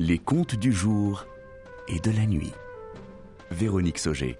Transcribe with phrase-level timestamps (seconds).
[0.00, 1.24] Les contes du jour
[1.86, 2.52] et de la nuit.
[3.52, 4.36] Véronique Sauger.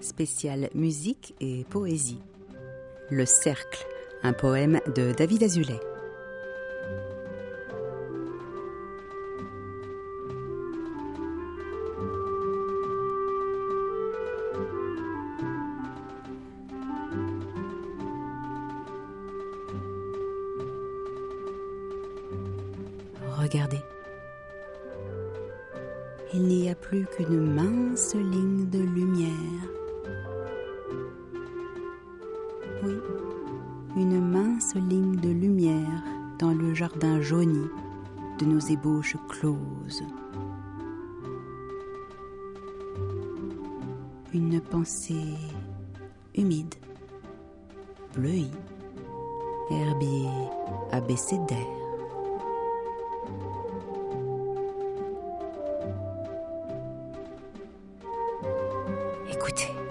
[0.00, 2.20] Spécial musique et poésie.
[3.10, 3.86] Le Cercle,
[4.22, 5.80] un poème de David Azoulay.
[23.38, 23.78] Regardez.
[26.34, 29.68] Il n'y a plus qu'une mince ligne de lumière.
[33.96, 36.02] Une mince ligne de lumière
[36.38, 37.66] dans le jardin jauni
[38.38, 40.04] de nos ébauches closes.
[44.32, 45.34] Une pensée
[46.36, 46.74] humide,
[48.14, 48.50] bleuie,
[49.70, 50.28] herbier
[50.92, 51.58] abécédaire.
[59.30, 59.87] Écoutez.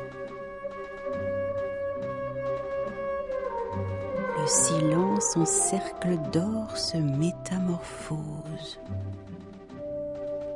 [4.48, 8.80] Silence en cercle d'or se métamorphose,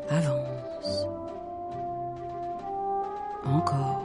[0.10, 1.08] avance,
[3.46, 4.02] encore.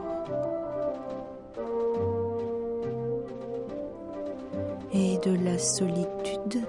[4.93, 6.63] Et de la solitude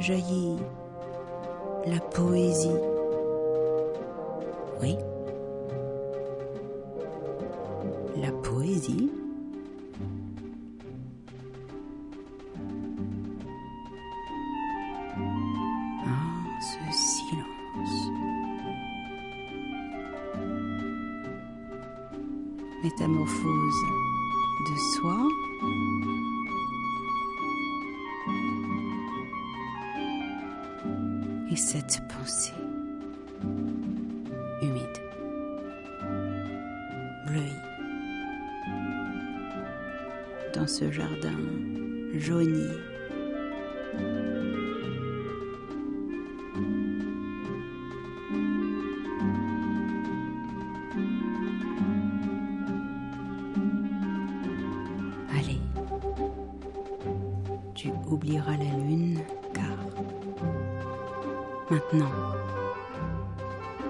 [0.00, 0.58] jaillit
[1.86, 2.70] la poésie.
[4.80, 4.96] Oui.
[8.16, 9.10] La poésie.
[22.82, 23.84] Métamorphose
[24.68, 25.16] de soi.
[31.52, 32.52] Et cette pensée
[34.62, 34.98] humide,
[37.28, 37.60] bleuie,
[40.52, 41.38] dans ce jardin
[42.18, 42.66] jauni.
[58.12, 59.20] Tu oublieras la lune
[59.54, 59.76] car
[61.70, 62.10] maintenant,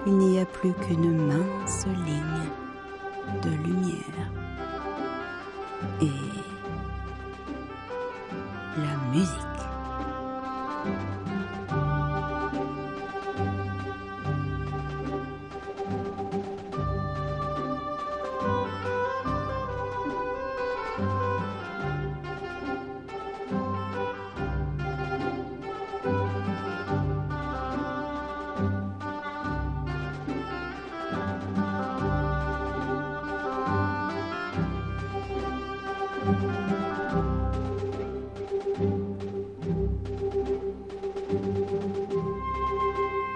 [0.05, 2.49] il n'y a plus qu'une mince ligne
[3.41, 4.31] de lumière
[6.01, 6.07] et
[8.77, 9.43] la musique.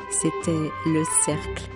[0.10, 1.70] C'était Le Cercle,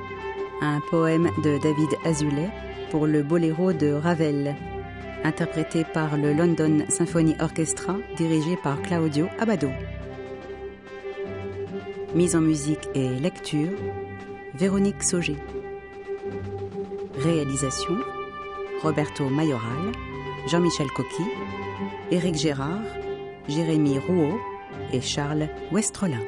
[0.62, 2.50] un poème de David Azoulay
[2.90, 4.56] pour le boléro de Ravel,
[5.24, 9.70] interprété par le London Symphony Orchestra dirigé par Claudio Abbado.
[12.16, 13.78] Mise en musique et lecture,
[14.56, 15.38] Véronique Sauger.
[17.20, 17.98] Réalisation,
[18.82, 19.92] Roberto Mayoral,
[20.48, 21.24] Jean-Michel Coqui,
[22.12, 22.82] Éric Gérard,
[23.48, 24.40] Jérémy Rouault
[24.94, 26.22] et Charles Westrelin.